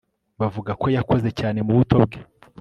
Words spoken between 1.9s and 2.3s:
bwe